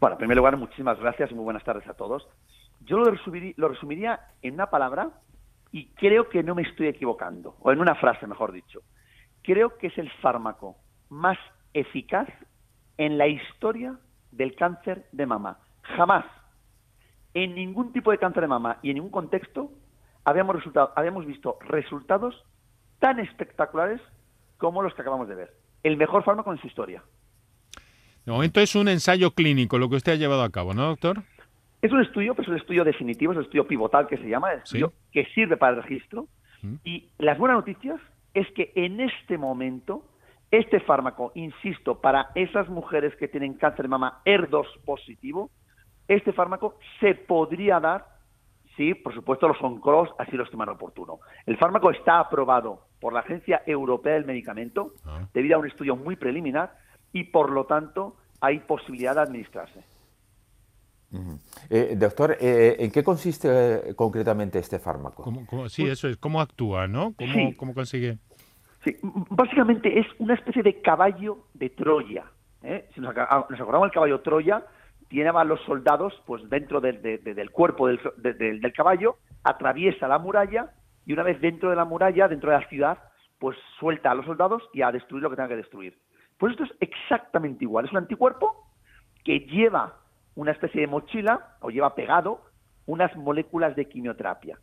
Bueno, 0.00 0.14
en 0.14 0.18
primer 0.18 0.36
lugar, 0.36 0.56
muchísimas 0.56 0.98
gracias 0.98 1.30
y 1.30 1.34
muy 1.34 1.44
buenas 1.44 1.62
tardes 1.62 1.86
a 1.86 1.94
todos. 1.94 2.26
Yo 2.80 2.98
lo 2.98 3.68
resumiría, 3.68 4.20
en 4.42 4.54
una 4.54 4.70
palabra 4.70 5.10
y 5.72 5.86
creo 5.90 6.28
que 6.28 6.42
no 6.42 6.54
me 6.54 6.62
estoy 6.62 6.88
equivocando, 6.88 7.56
o 7.60 7.70
en 7.70 7.80
una 7.80 7.94
frase, 7.94 8.26
mejor 8.26 8.52
dicho. 8.52 8.80
Creo 9.42 9.76
que 9.78 9.88
es 9.88 9.98
el 9.98 10.10
fármaco 10.20 10.76
más 11.08 11.38
eficaz 11.72 12.28
en 12.98 13.18
la 13.18 13.28
historia 13.28 13.96
del 14.32 14.54
cáncer 14.56 15.06
de 15.12 15.26
mama. 15.26 15.58
Jamás, 15.82 16.24
en 17.34 17.54
ningún 17.54 17.92
tipo 17.92 18.10
de 18.10 18.18
cáncer 18.18 18.42
de 18.42 18.48
mama 18.48 18.78
y 18.82 18.90
en 18.90 18.96
ningún 18.96 19.10
contexto, 19.10 19.70
habíamos, 20.24 20.56
resultado, 20.56 20.92
habíamos 20.96 21.26
visto 21.26 21.58
resultados 21.60 22.44
tan 22.98 23.18
espectaculares 23.20 24.00
como 24.58 24.82
los 24.82 24.94
que 24.94 25.02
acabamos 25.02 25.28
de 25.28 25.34
ver. 25.34 25.54
El 25.82 25.96
mejor 25.96 26.24
fármaco 26.24 26.52
en 26.52 26.60
su 26.60 26.66
historia. 26.66 27.02
De 28.26 28.32
momento 28.32 28.60
es 28.60 28.74
un 28.74 28.88
ensayo 28.88 29.30
clínico 29.32 29.78
lo 29.78 29.88
que 29.88 29.96
usted 29.96 30.12
ha 30.12 30.16
llevado 30.16 30.42
a 30.42 30.50
cabo, 30.50 30.74
¿no, 30.74 30.86
doctor? 30.86 31.22
Es 31.82 31.92
un 31.92 32.00
estudio, 32.00 32.34
pero 32.34 32.44
es 32.44 32.48
un 32.50 32.56
estudio 32.56 32.84
definitivo, 32.84 33.32
es 33.32 33.38
un 33.38 33.44
estudio 33.44 33.66
pivotal 33.66 34.06
que 34.06 34.18
se 34.18 34.28
llama, 34.28 34.52
el 34.52 34.58
estudio 34.58 34.92
que 35.12 35.24
sirve 35.34 35.56
para 35.56 35.76
el 35.76 35.82
registro. 35.82 36.26
Mm. 36.62 36.74
Y 36.84 37.08
las 37.18 37.38
buenas 37.38 37.56
noticias 37.56 38.00
es 38.34 38.46
que 38.52 38.72
en 38.74 39.00
este 39.00 39.38
momento, 39.38 40.04
este 40.50 40.80
fármaco, 40.80 41.32
insisto, 41.34 42.00
para 42.00 42.30
esas 42.34 42.68
mujeres 42.68 43.14
que 43.16 43.28
tienen 43.28 43.54
cáncer 43.54 43.84
de 43.84 43.88
mama 43.88 44.20
ER2 44.24 44.66
positivo, 44.84 45.50
este 46.06 46.32
fármaco 46.32 46.78
se 46.98 47.14
podría 47.14 47.80
dar 47.80 48.04
si, 48.76 48.94
por 48.94 49.14
supuesto, 49.14 49.48
los 49.48 49.60
oncólogos 49.62 50.10
así 50.18 50.36
lo 50.36 50.44
estiman 50.44 50.68
oportuno. 50.68 51.20
El 51.46 51.56
fármaco 51.56 51.90
está 51.90 52.20
aprobado 52.20 52.86
por 53.00 53.12
la 53.12 53.20
Agencia 53.20 53.62
Europea 53.66 54.14
del 54.14 54.24
Medicamento 54.24 54.92
Ah. 55.06 55.26
debido 55.34 55.56
a 55.56 55.60
un 55.60 55.66
estudio 55.66 55.96
muy 55.96 56.16
preliminar 56.16 56.74
y, 57.12 57.24
por 57.24 57.50
lo 57.50 57.64
tanto, 57.64 58.16
hay 58.40 58.60
posibilidad 58.60 59.14
de 59.14 59.22
administrarse. 59.22 59.84
Eh, 61.68 61.94
doctor, 61.96 62.36
eh, 62.40 62.76
¿en 62.78 62.90
qué 62.92 63.02
consiste 63.02 63.48
eh, 63.90 63.94
concretamente 63.94 64.58
este 64.58 64.78
fármaco? 64.78 65.22
¿Cómo- 65.22 65.44
cómo- 65.46 65.68
sí, 65.68 65.86
eso 65.88 66.08
es. 66.08 66.16
¿Cómo 66.16 66.40
actúa, 66.40 66.86
no? 66.86 67.14
¿Cómo, 67.16 67.32
Sí. 67.32 67.54
cómo 67.56 67.74
consigue? 67.74 68.18
Sí, 68.84 68.96
básicamente 69.02 69.98
es 69.98 70.06
una 70.18 70.34
especie 70.34 70.62
de 70.62 70.80
caballo 70.80 71.46
de 71.54 71.70
Troya. 71.70 72.24
¿eh? 72.62 72.88
Si 72.94 73.00
nos, 73.00 73.10
aca- 73.10 73.46
nos 73.48 73.60
acordamos 73.60 73.86
del 73.86 73.94
caballo 73.94 74.20
Troya, 74.20 74.64
tiene 75.08 75.30
a 75.30 75.44
los 75.44 75.60
soldados 75.62 76.12
pues 76.26 76.48
dentro 76.48 76.80
del- 76.80 77.00
de- 77.02 77.18
de- 77.18 77.34
del 77.34 77.50
cuerpo 77.50 77.88
del, 77.88 77.98
de- 78.18 78.34
del- 78.34 78.60
del 78.60 78.72
caballo, 78.72 79.16
atraviesa 79.42 80.06
la 80.06 80.18
muralla 80.18 80.70
y 81.06 81.12
una 81.12 81.22
vez 81.22 81.40
dentro 81.40 81.70
de 81.70 81.76
la 81.76 81.84
muralla, 81.84 82.28
dentro 82.28 82.50
de 82.50 82.58
la 82.58 82.68
ciudad, 82.68 82.98
pues 83.38 83.56
suelta 83.78 84.10
a 84.10 84.14
los 84.14 84.26
soldados 84.26 84.62
y 84.74 84.82
a 84.82 84.92
destruir 84.92 85.22
lo 85.22 85.30
que 85.30 85.36
tenga 85.36 85.48
que 85.48 85.56
destruir. 85.56 85.98
Pues 86.38 86.52
esto 86.52 86.64
es 86.64 86.70
exactamente 86.80 87.64
igual. 87.64 87.86
Es 87.86 87.90
un 87.92 87.98
anticuerpo 87.98 88.54
que 89.24 89.40
lleva 89.40 89.96
una 90.40 90.52
especie 90.52 90.80
de 90.80 90.86
mochila 90.86 91.56
o 91.60 91.68
lleva 91.68 91.94
pegado 91.94 92.40
unas 92.86 93.14
moléculas 93.14 93.76
de 93.76 93.86
quimioterapia. 93.86 94.58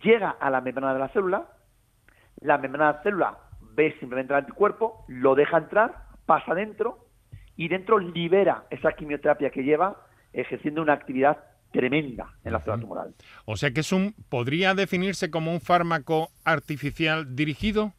Llega 0.00 0.30
a 0.30 0.48
la 0.48 0.60
membrana 0.60 0.92
de 0.92 1.00
la 1.00 1.08
célula, 1.08 1.48
la 2.40 2.56
membrana 2.56 2.92
de 2.92 2.96
la 2.98 3.02
célula 3.02 3.38
ve 3.74 3.96
simplemente 3.98 4.32
el 4.32 4.38
anticuerpo, 4.38 5.04
lo 5.08 5.34
deja 5.34 5.58
entrar, 5.58 6.04
pasa 6.24 6.54
dentro 6.54 7.08
y 7.56 7.66
dentro 7.66 7.98
libera 7.98 8.66
esa 8.70 8.92
quimioterapia 8.92 9.50
que 9.50 9.64
lleva 9.64 10.06
ejerciendo 10.32 10.82
una 10.82 10.92
actividad 10.92 11.38
tremenda 11.72 12.36
en 12.44 12.52
la 12.52 12.60
célula 12.60 12.80
tumoral. 12.80 13.14
O 13.44 13.56
sea 13.56 13.72
que 13.72 13.80
es 13.80 13.90
un. 13.90 14.14
¿Podría 14.28 14.74
definirse 14.74 15.32
como 15.32 15.52
un 15.52 15.60
fármaco 15.60 16.28
artificial 16.44 17.34
dirigido? 17.34 17.92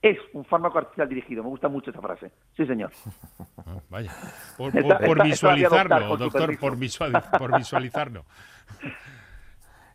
Es 0.00 0.16
un 0.32 0.44
fármaco 0.44 0.78
artificial 0.78 1.08
dirigido, 1.08 1.42
me 1.42 1.48
gusta 1.48 1.68
mucho 1.68 1.90
esa 1.90 2.00
frase. 2.00 2.30
Sí, 2.56 2.64
señor. 2.66 2.92
Ah, 3.58 3.76
vaya. 3.90 4.12
Por, 4.56 4.76
Está- 4.76 4.96
está- 4.98 5.22
visualizarlo, 5.24 6.16
doctor, 6.16 6.58
por, 6.58 6.76
visual- 6.76 7.12
por 7.38 7.56
visualizarlo. 7.56 8.24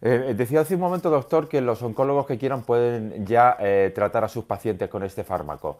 Eh, 0.06 0.34
decía 0.36 0.60
hace 0.60 0.76
un 0.76 0.82
momento, 0.82 1.10
doctor, 1.10 1.48
que 1.48 1.62
los 1.62 1.82
oncólogos 1.82 2.28
que 2.28 2.38
quieran 2.38 2.64
pueden 2.64 3.26
ya 3.26 3.56
eh, 3.58 3.90
tratar 3.96 4.26
a 4.26 4.28
sus 4.28 4.44
pacientes 4.44 4.90
con 4.90 5.02
este 5.04 5.24
fármaco. 5.24 5.80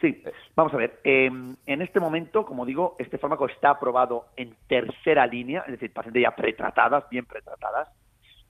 Sí, 0.00 0.20
vamos 0.56 0.74
a 0.74 0.76
ver. 0.76 1.00
eh, 1.04 1.26
en 1.26 1.82
este 1.82 2.00
momento, 2.00 2.44
como 2.44 2.66
digo, 2.66 2.96
este 2.98 3.18
fármaco 3.18 3.46
está 3.46 3.70
aprobado 3.70 4.26
en 4.36 4.56
tercera 4.66 5.28
línea, 5.28 5.60
es 5.66 5.74
decir, 5.74 5.92
pacientes 5.92 6.20
ya 6.24 6.34
pretratadas, 6.34 7.08
bien 7.08 7.24
pretratadas, 7.24 7.88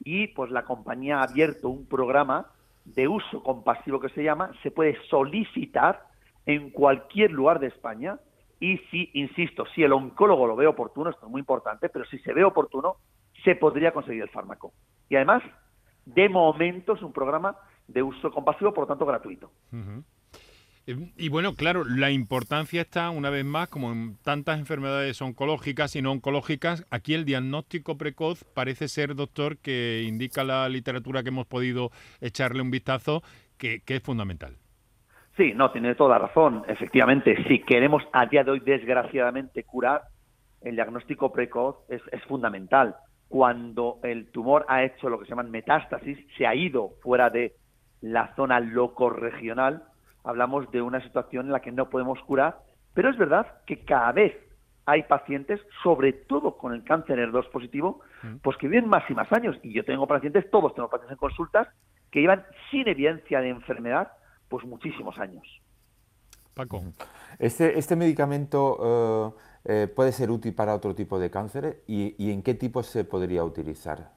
y 0.00 0.28
pues 0.28 0.50
la 0.50 0.64
compañía 0.64 1.18
ha 1.20 1.24
abierto 1.24 1.68
un 1.68 1.86
programa 1.86 2.46
de 2.94 3.08
uso 3.08 3.42
compasivo 3.42 4.00
que 4.00 4.08
se 4.10 4.22
llama, 4.22 4.52
se 4.62 4.70
puede 4.70 4.96
solicitar 5.08 6.04
en 6.46 6.70
cualquier 6.70 7.32
lugar 7.32 7.58
de 7.58 7.66
España 7.66 8.18
y 8.60 8.78
si, 8.90 9.10
insisto, 9.14 9.66
si 9.74 9.82
el 9.82 9.92
oncólogo 9.92 10.46
lo 10.46 10.56
ve 10.56 10.66
oportuno, 10.66 11.10
esto 11.10 11.26
es 11.26 11.32
muy 11.32 11.40
importante, 11.40 11.88
pero 11.88 12.04
si 12.06 12.18
se 12.20 12.32
ve 12.32 12.44
oportuno, 12.44 12.96
se 13.44 13.54
podría 13.54 13.92
conseguir 13.92 14.22
el 14.22 14.30
fármaco. 14.30 14.72
Y 15.08 15.16
además, 15.16 15.42
de 16.06 16.28
momento 16.28 16.94
es 16.94 17.02
un 17.02 17.12
programa 17.12 17.56
de 17.88 18.02
uso 18.02 18.30
compasivo, 18.30 18.72
por 18.72 18.84
lo 18.84 18.88
tanto 18.88 19.04
gratuito. 19.04 19.50
Y 20.86 21.30
bueno, 21.30 21.54
claro, 21.54 21.82
la 21.84 22.12
importancia 22.12 22.80
está, 22.80 23.10
una 23.10 23.28
vez 23.28 23.44
más, 23.44 23.68
como 23.68 23.90
en 23.90 24.16
tantas 24.22 24.60
enfermedades 24.60 25.20
oncológicas 25.20 25.96
y 25.96 26.02
no 26.02 26.12
oncológicas, 26.12 26.86
aquí 26.92 27.14
el 27.14 27.24
diagnóstico 27.24 27.98
precoz 27.98 28.44
parece 28.54 28.86
ser, 28.86 29.16
doctor, 29.16 29.58
que 29.58 30.04
indica 30.06 30.44
la 30.44 30.68
literatura 30.68 31.24
que 31.24 31.30
hemos 31.30 31.48
podido 31.48 31.90
echarle 32.20 32.62
un 32.62 32.70
vistazo, 32.70 33.22
que, 33.58 33.82
es 33.84 34.02
fundamental. 34.02 34.58
Sí, 35.36 35.54
no, 35.56 35.72
tiene 35.72 35.96
toda 35.96 36.18
razón. 36.18 36.62
Efectivamente, 36.68 37.36
si 37.48 37.62
queremos 37.62 38.04
a 38.12 38.26
día 38.26 38.44
de 38.44 38.52
hoy, 38.52 38.60
desgraciadamente, 38.60 39.64
curar, 39.64 40.02
el 40.60 40.76
diagnóstico 40.76 41.32
precoz 41.32 41.78
es, 41.88 42.00
es 42.12 42.22
fundamental. 42.24 42.94
Cuando 43.26 43.98
el 44.04 44.30
tumor 44.30 44.64
ha 44.68 44.84
hecho 44.84 45.08
lo 45.08 45.18
que 45.18 45.24
se 45.24 45.30
llaman 45.30 45.50
metástasis, 45.50 46.16
se 46.38 46.46
ha 46.46 46.54
ido 46.54 46.90
fuera 47.02 47.28
de 47.28 47.56
la 48.00 48.36
zona 48.36 48.60
locorregional, 48.60 49.82
hablamos 50.26 50.70
de 50.72 50.82
una 50.82 51.00
situación 51.02 51.46
en 51.46 51.52
la 51.52 51.60
que 51.60 51.72
no 51.72 51.88
podemos 51.88 52.18
curar, 52.22 52.58
pero 52.92 53.10
es 53.10 53.16
verdad 53.16 53.46
que 53.64 53.84
cada 53.84 54.12
vez 54.12 54.36
hay 54.84 55.04
pacientes, 55.04 55.60
sobre 55.82 56.12
todo 56.12 56.56
con 56.56 56.72
el 56.72 56.84
cáncer 56.84 57.18
ER2 57.18 57.50
positivo, 57.50 58.00
pues 58.42 58.56
que 58.56 58.68
viven 58.68 58.88
más 58.88 59.08
y 59.08 59.14
más 59.14 59.32
años. 59.32 59.56
Y 59.62 59.72
yo 59.72 59.84
tengo 59.84 60.06
pacientes, 60.06 60.48
todos 60.50 60.74
tengo 60.74 60.88
pacientes 60.88 61.12
en 61.12 61.18
consultas, 61.18 61.68
que 62.10 62.20
llevan 62.20 62.44
sin 62.70 62.86
evidencia 62.88 63.40
de 63.40 63.50
enfermedad, 63.50 64.12
pues 64.48 64.64
muchísimos 64.64 65.18
años. 65.18 65.44
Paco. 66.54 66.82
Este, 67.38 67.78
este 67.78 67.96
medicamento 67.96 69.34
eh, 69.64 69.82
eh, 69.82 69.88
puede 69.88 70.12
ser 70.12 70.30
útil 70.30 70.54
para 70.54 70.74
otro 70.74 70.94
tipo 70.94 71.18
de 71.18 71.30
cánceres 71.30 71.82
y, 71.86 72.14
y 72.18 72.32
en 72.32 72.42
qué 72.42 72.54
tipo 72.54 72.82
se 72.82 73.04
podría 73.04 73.44
utilizar. 73.44 74.10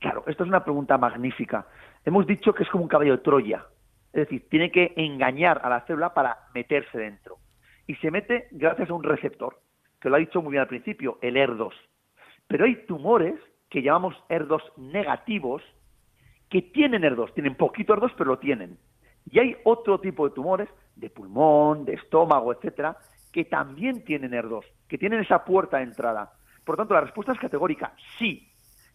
Claro, 0.00 0.24
esto 0.26 0.42
es 0.42 0.48
una 0.48 0.64
pregunta 0.64 0.98
magnífica. 0.98 1.66
Hemos 2.04 2.26
dicho 2.26 2.52
que 2.52 2.64
es 2.64 2.68
como 2.70 2.84
un 2.84 2.88
caballo 2.88 3.12
de 3.12 3.22
Troya. 3.22 3.64
Es 4.14 4.28
decir, 4.28 4.48
tiene 4.48 4.70
que 4.70 4.92
engañar 4.94 5.60
a 5.64 5.68
la 5.68 5.80
célula 5.86 6.14
para 6.14 6.38
meterse 6.54 6.96
dentro. 6.96 7.38
Y 7.84 7.96
se 7.96 8.12
mete 8.12 8.46
gracias 8.52 8.88
a 8.88 8.94
un 8.94 9.02
receptor, 9.02 9.58
que 10.00 10.08
lo 10.08 10.14
ha 10.14 10.20
dicho 10.20 10.40
muy 10.40 10.52
bien 10.52 10.60
al 10.60 10.68
principio, 10.68 11.18
el 11.20 11.34
ER2. 11.34 11.72
Pero 12.46 12.64
hay 12.64 12.86
tumores 12.86 13.34
que 13.68 13.82
llamamos 13.82 14.14
ER2 14.28 14.76
negativos, 14.76 15.62
que 16.48 16.62
tienen 16.62 17.02
ER2, 17.02 17.34
tienen 17.34 17.56
poquito 17.56 17.92
ER2, 17.92 18.12
pero 18.16 18.30
lo 18.30 18.38
tienen. 18.38 18.78
Y 19.28 19.40
hay 19.40 19.56
otro 19.64 19.98
tipo 19.98 20.28
de 20.28 20.34
tumores, 20.36 20.68
de 20.94 21.10
pulmón, 21.10 21.84
de 21.84 21.94
estómago, 21.94 22.52
etcétera, 22.52 22.96
que 23.32 23.46
también 23.46 24.04
tienen 24.04 24.30
ER2, 24.30 24.64
que 24.88 24.96
tienen 24.96 25.18
esa 25.18 25.44
puerta 25.44 25.78
de 25.78 25.84
entrada. 25.84 26.34
Por 26.64 26.74
lo 26.74 26.82
tanto, 26.82 26.94
la 26.94 27.00
respuesta 27.00 27.32
es 27.32 27.40
categórica, 27.40 27.92
sí. 28.16 28.48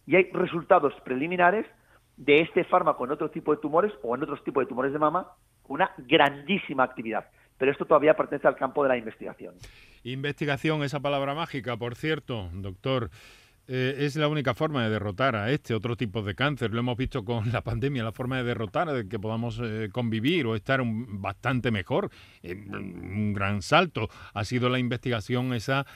Y 0.06 0.16
hay 0.16 0.30
resultados 0.32 0.94
preliminares 1.04 1.66
de 2.20 2.42
este 2.42 2.64
fármaco 2.64 3.04
en 3.06 3.12
otro 3.12 3.30
tipo 3.30 3.54
de 3.54 3.60
tumores 3.62 3.92
o 4.02 4.14
en 4.14 4.22
otros 4.22 4.44
tipos 4.44 4.62
de 4.62 4.68
tumores 4.68 4.92
de 4.92 4.98
mama 4.98 5.26
una 5.68 5.90
grandísima 5.96 6.84
actividad. 6.84 7.26
Pero 7.56 7.72
esto 7.72 7.86
todavía 7.86 8.14
pertenece 8.14 8.46
al 8.46 8.56
campo 8.56 8.82
de 8.82 8.90
la 8.90 8.98
investigación. 8.98 9.54
Investigación, 10.02 10.82
esa 10.82 11.00
palabra 11.00 11.34
mágica, 11.34 11.76
por 11.76 11.94
cierto, 11.94 12.50
doctor. 12.52 13.10
eh, 13.68 14.04
es 14.04 14.16
la 14.16 14.28
única 14.28 14.52
forma 14.52 14.82
de 14.82 14.90
derrotar 14.90 15.34
a 15.36 15.50
este 15.50 15.74
otro 15.74 15.96
tipo 15.96 16.22
de 16.22 16.34
cáncer. 16.34 16.72
Lo 16.72 16.80
hemos 16.80 16.96
visto 16.96 17.24
con 17.24 17.52
la 17.52 17.62
pandemia, 17.62 18.02
la 18.02 18.12
forma 18.12 18.36
de 18.36 18.44
derrotar, 18.44 18.90
de 18.90 19.08
que 19.08 19.18
podamos 19.18 19.58
eh, 19.62 19.88
convivir 19.90 20.46
o 20.46 20.54
estar 20.54 20.82
bastante 20.84 21.70
mejor. 21.70 22.10
un 22.42 23.32
gran 23.32 23.62
salto 23.62 24.08
ha 24.34 24.44
sido 24.44 24.68
la 24.68 24.78
investigación 24.78 25.54
esa 25.54 25.86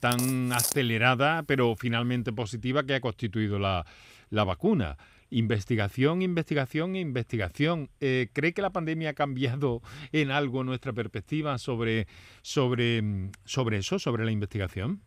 tan 0.00 0.52
acelerada, 0.52 1.44
pero 1.44 1.76
finalmente 1.76 2.32
positiva, 2.32 2.82
que 2.82 2.94
ha 2.94 3.00
constituido 3.00 3.58
la, 3.58 3.84
la 4.30 4.44
vacuna. 4.44 4.96
Investigación, 5.30 6.22
investigación 6.22 6.96
e 6.96 7.00
investigación. 7.00 7.88
Eh, 8.00 8.28
¿Cree 8.32 8.52
que 8.52 8.62
la 8.62 8.70
pandemia 8.70 9.10
ha 9.10 9.14
cambiado 9.14 9.80
en 10.12 10.30
algo 10.30 10.64
nuestra 10.64 10.92
perspectiva 10.92 11.58
sobre, 11.58 12.06
sobre, 12.42 13.02
sobre 13.44 13.78
eso, 13.78 13.98
sobre 13.98 14.24
la 14.24 14.30
investigación? 14.30 15.00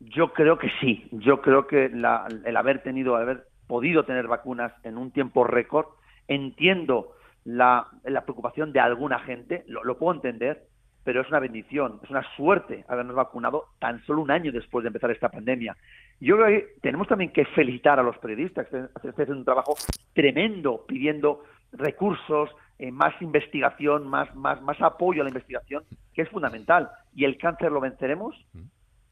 Yo 0.00 0.32
creo 0.32 0.58
que 0.58 0.70
sí. 0.80 1.06
Yo 1.12 1.40
creo 1.40 1.66
que 1.66 1.86
el 1.86 2.56
haber 2.56 2.82
tenido, 2.82 3.16
haber 3.16 3.46
podido 3.66 4.04
tener 4.04 4.26
vacunas 4.26 4.72
en 4.84 4.98
un 4.98 5.12
tiempo 5.12 5.44
récord, 5.44 5.86
entiendo 6.28 7.14
la, 7.44 7.88
preocupación 8.24 8.72
de 8.72 8.80
alguna 8.80 9.20
gente, 9.20 9.64
lo, 9.66 9.96
puedo 9.98 10.14
entender, 10.14 10.64
pero 11.04 11.22
es 11.22 11.28
una 11.28 11.40
bendición, 11.40 12.00
es 12.02 12.10
una 12.10 12.22
suerte 12.36 12.84
habernos 12.88 13.16
vacunado 13.16 13.66
tan 13.78 14.04
solo 14.04 14.22
un 14.22 14.30
año 14.30 14.52
después 14.52 14.82
de 14.82 14.88
empezar 14.88 15.10
esta 15.10 15.30
pandemia. 15.30 15.76
Yo 16.22 16.36
creo 16.36 16.46
que 16.46 16.74
tenemos 16.80 17.08
también 17.08 17.32
que 17.32 17.44
felicitar 17.46 17.98
a 17.98 18.02
los 18.04 18.16
periodistas 18.18 18.68
que 18.68 18.84
haciendo 18.94 19.34
un 19.34 19.44
trabajo 19.44 19.74
tremendo 20.14 20.84
pidiendo 20.86 21.42
recursos, 21.72 22.48
eh, 22.78 22.92
más 22.92 23.20
investigación, 23.20 24.06
más, 24.06 24.32
más, 24.36 24.62
más 24.62 24.80
apoyo 24.80 25.22
a 25.22 25.24
la 25.24 25.30
investigación, 25.30 25.82
que 26.14 26.22
es 26.22 26.28
fundamental. 26.28 26.90
Y 27.12 27.24
el 27.24 27.38
cáncer 27.38 27.72
lo 27.72 27.80
venceremos 27.80 28.36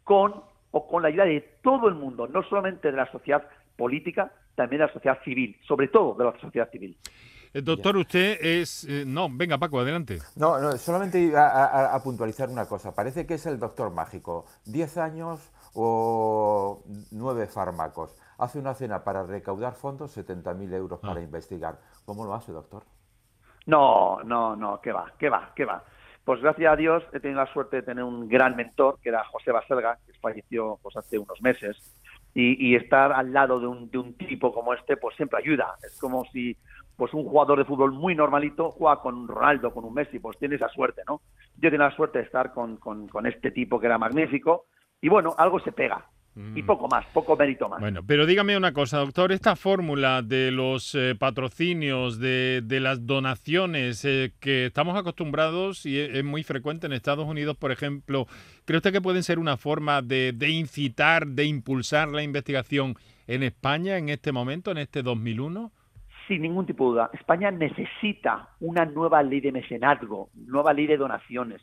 con 0.05 0.35
o 0.71 0.87
con 0.87 1.03
la 1.03 1.09
ayuda 1.09 1.25
de 1.25 1.41
todo 1.65 1.89
el 1.89 1.97
mundo, 1.97 2.29
no 2.29 2.45
solamente 2.45 2.93
de 2.93 2.97
la 2.97 3.11
sociedad 3.11 3.43
política, 3.77 4.31
también 4.55 4.79
de 4.79 4.87
la 4.87 4.93
sociedad 4.93 5.19
civil, 5.25 5.57
sobre 5.67 5.89
todo 5.89 6.15
de 6.15 6.27
la 6.27 6.39
sociedad 6.39 6.71
civil. 6.71 6.97
Eh, 7.53 7.63
doctor, 7.63 7.97
usted 7.97 8.39
es... 8.41 8.85
Eh, 8.85 9.05
no, 9.07 9.29
venga 9.31 9.59
Paco, 9.59 9.81
adelante. 9.81 10.19
No, 10.37 10.59
no 10.61 10.73
solamente 10.77 11.19
iba 11.19 11.95
a, 11.95 12.03
puntualizar 12.03 12.49
una 12.49 12.67
cosa. 12.67 12.95
Parece 12.95 13.27
que 13.27 13.35
es 13.35 13.47
el 13.47 13.59
doctor 13.59 13.93
mágico. 13.93 14.47
Diez 14.65 14.97
años 14.97 15.41
o 15.75 16.85
nueve 17.11 17.47
fármacos. 17.47 18.17
Hace 18.39 18.59
una 18.59 18.75
cena 18.75 19.03
para 19.05 19.25
recaudar 19.25 19.75
fondos, 19.75 20.17
70.000 20.17 20.75
euros 20.75 21.01
para 21.01 21.21
ah. 21.21 21.23
investigar. 21.23 21.79
¿Cómo 22.05 22.25
lo 22.25 22.35
hace, 22.35 22.53
doctor? 22.53 22.85
No, 23.67 24.23
no, 24.23 24.57
no, 24.57 24.81
¿qué 24.81 24.93
va? 24.93 25.13
¿Qué 25.19 25.29
va? 25.29 25.53
¿Qué 25.55 25.65
va? 25.65 25.85
Pues 26.25 26.41
gracias 26.41 26.73
a 26.73 26.77
Dios 26.77 27.03
he 27.13 27.21
tenido 27.21 27.41
la 27.41 27.53
suerte 27.53 27.77
de 27.77 27.83
tener 27.83 28.05
un 28.05 28.29
gran 28.29 28.55
mentor, 28.55 28.99
que 29.03 29.09
era 29.09 29.25
José 29.25 29.51
Baselga, 29.53 29.99
que 30.07 30.13
falleció 30.21 30.79
pues, 30.83 30.97
hace 30.97 31.19
unos 31.19 31.41
meses. 31.43 31.77
Y, 32.33 32.77
estar 32.77 33.13
al 33.13 33.33
lado 33.33 33.59
de 33.59 33.67
un, 33.67 33.91
de 33.91 33.99
un 33.99 34.15
tipo 34.15 34.55
como 34.55 34.73
este, 34.73 34.97
pues 34.97 35.17
siempre 35.17 35.41
ayuda. 35.41 35.75
Es 35.83 35.99
como 35.99 36.25
si 36.27 36.57
pues 37.01 37.15
un 37.15 37.25
jugador 37.25 37.57
de 37.57 37.65
fútbol 37.65 37.93
muy 37.93 38.15
normalito 38.15 38.73
juega 38.73 39.01
con 39.01 39.27
Ronaldo, 39.27 39.73
con 39.73 39.87
un 39.87 39.95
Messi, 39.95 40.19
pues 40.19 40.39
tiene 40.39 40.57
esa 40.57 40.69
suerte, 40.69 41.01
¿no? 41.09 41.23
Yo 41.57 41.71
tenía 41.71 41.89
la 41.89 41.97
suerte 41.97 42.19
de 42.19 42.27
estar 42.27 42.53
con, 42.53 42.77
con, 42.77 43.25
este 43.25 43.53
tipo 43.53 43.81
que 43.81 43.87
era 43.87 43.97
magnífico 43.97 44.67
y 45.01 45.09
bueno, 45.09 45.35
algo 45.39 45.61
se 45.61 45.73
pega. 45.73 46.05
Y 46.37 46.63
mm. 46.63 46.67
poco 46.67 46.89
más, 46.89 47.07
poco 47.15 47.39
mérito 47.39 47.71
más. 47.71 47.81
Bueno, 47.81 48.03
pero 48.07 48.27
dígame 48.27 48.55
una 48.55 48.75
cosa, 48.75 48.99
doctor, 48.99 49.33
esta 49.33 49.57
fórmula 49.57 50.21
de 50.21 50.51
los 50.51 50.95
eh, 50.95 51.15
patrocinios, 51.19 52.19
de, 52.19 52.61
de, 52.63 52.81
las 52.81 53.07
donaciones 53.07 54.05
eh, 54.05 54.35
que 54.39 54.67
estamos 54.67 54.95
acostumbrados 54.95 55.87
y 55.87 55.99
es, 55.99 56.23
muy 56.23 56.43
frecuente 56.43 56.87
en 56.87 56.93
Estados 56.93 57.27
Unidos, 57.27 57.57
por 57.57 57.73
ejemplo, 57.73 58.27
¿cree 58.67 58.77
usted 58.77 58.93
que 58.93 59.01
pueden 59.01 59.23
ser 59.23 59.39
una 59.39 59.57
forma 59.57 60.03
de, 60.03 60.35
de 60.35 60.51
incitar, 60.51 61.27
de 61.27 61.47
impulsar 61.47 62.09
la 62.09 62.23
investigación 62.23 62.97
en 63.27 63.43
España 63.43 63.97
en 63.97 64.11
este 64.11 64.33
momento, 64.33 64.71
en 64.71 64.77
este 64.77 65.03
2001? 65.03 65.73
Sin 66.27 66.43
ningún 66.43 66.67
tipo 66.67 66.85
de 66.85 66.91
duda. 66.93 67.11
España 67.13 67.51
necesita 67.51 68.51
una 68.61 68.85
nueva 68.85 69.23
ley 69.23 69.41
de 69.41 69.53
mecenazgo, 69.53 70.31
nueva 70.35 70.73
ley 70.73 70.87
de 70.87 70.97
donaciones. 70.97 71.63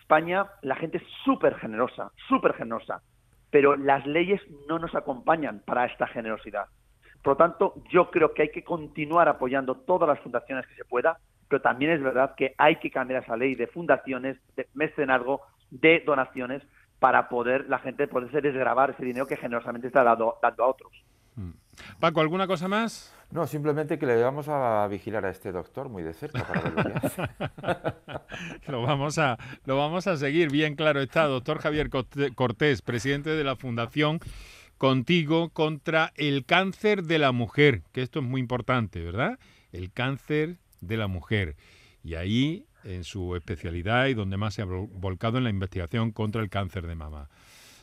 España, 0.00 0.46
la 0.62 0.76
gente 0.76 0.98
es 0.98 1.04
súper 1.24 1.54
generosa, 1.56 2.12
súper 2.28 2.54
generosa, 2.54 3.02
pero 3.50 3.76
las 3.76 4.06
leyes 4.06 4.40
no 4.68 4.78
nos 4.78 4.94
acompañan 4.94 5.62
para 5.64 5.86
esta 5.86 6.06
generosidad. 6.06 6.66
Por 7.22 7.32
lo 7.32 7.36
tanto, 7.36 7.74
yo 7.90 8.10
creo 8.10 8.34
que 8.34 8.42
hay 8.42 8.50
que 8.50 8.64
continuar 8.64 9.28
apoyando 9.28 9.76
todas 9.76 10.08
las 10.08 10.20
fundaciones 10.20 10.66
que 10.66 10.74
se 10.74 10.84
pueda, 10.84 11.18
pero 11.48 11.62
también 11.62 11.92
es 11.92 12.02
verdad 12.02 12.34
que 12.36 12.54
hay 12.58 12.76
que 12.76 12.90
cambiar 12.90 13.22
esa 13.22 13.36
ley 13.36 13.54
de 13.54 13.66
fundaciones, 13.66 14.36
de 14.56 14.68
mecenazgo, 14.74 15.40
de 15.70 16.02
donaciones, 16.04 16.62
para 16.98 17.28
poder 17.28 17.68
la 17.68 17.78
gente 17.78 18.08
poderse 18.08 18.40
desgravar 18.40 18.90
ese 18.90 19.04
dinero 19.04 19.26
que 19.26 19.36
generosamente 19.36 19.86
está 19.86 20.02
dando, 20.02 20.38
dando 20.42 20.64
a 20.64 20.68
otros. 20.68 20.92
Mm. 21.36 21.50
Paco, 22.00 22.20
¿alguna 22.20 22.46
cosa 22.46 22.68
más? 22.68 23.14
No, 23.30 23.46
simplemente 23.46 23.98
que 23.98 24.06
le 24.06 24.22
vamos 24.22 24.48
a 24.48 24.86
vigilar 24.88 25.24
a 25.24 25.30
este 25.30 25.50
doctor 25.50 25.88
muy 25.88 26.02
de 26.02 26.14
cerca 26.14 26.46
para 26.46 26.60
ver 26.60 27.02
lo 28.68 28.82
vamos 28.82 29.18
a 29.18 29.38
Lo 29.64 29.76
vamos 29.76 30.06
a 30.06 30.16
seguir, 30.16 30.50
bien 30.50 30.76
claro 30.76 31.00
está. 31.00 31.24
Doctor 31.24 31.58
Javier 31.58 31.90
Cortés, 32.34 32.82
presidente 32.82 33.30
de 33.30 33.44
la 33.44 33.56
Fundación 33.56 34.20
Contigo 34.78 35.50
contra 35.50 36.12
el 36.16 36.44
cáncer 36.44 37.04
de 37.04 37.18
la 37.18 37.32
mujer, 37.32 37.82
que 37.92 38.02
esto 38.02 38.18
es 38.18 38.24
muy 38.24 38.40
importante, 38.40 39.02
¿verdad? 39.02 39.38
El 39.72 39.92
cáncer 39.92 40.58
de 40.80 40.96
la 40.96 41.06
mujer. 41.06 41.56
Y 42.02 42.16
ahí, 42.16 42.66
en 42.82 43.04
su 43.04 43.34
especialidad 43.36 44.06
y 44.06 44.14
donde 44.14 44.36
más 44.36 44.54
se 44.54 44.62
ha 44.62 44.66
volcado 44.66 45.38
en 45.38 45.44
la 45.44 45.50
investigación 45.50 46.10
contra 46.10 46.42
el 46.42 46.50
cáncer 46.50 46.86
de 46.86 46.96
mama. 46.96 47.28